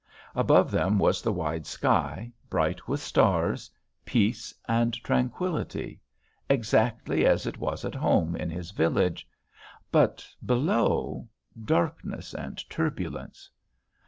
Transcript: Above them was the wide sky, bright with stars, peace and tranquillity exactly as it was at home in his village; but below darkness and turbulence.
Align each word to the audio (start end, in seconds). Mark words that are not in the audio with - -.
Above 0.33 0.71
them 0.71 0.97
was 0.97 1.21
the 1.21 1.31
wide 1.31 1.67
sky, 1.67 2.31
bright 2.49 2.87
with 2.87 2.99
stars, 2.99 3.69
peace 4.03 4.51
and 4.67 4.95
tranquillity 5.03 6.01
exactly 6.49 7.23
as 7.23 7.45
it 7.45 7.59
was 7.59 7.85
at 7.85 7.93
home 7.93 8.35
in 8.35 8.49
his 8.49 8.71
village; 8.71 9.29
but 9.91 10.27
below 10.43 11.27
darkness 11.65 12.33
and 12.33 12.67
turbulence. 12.67 13.51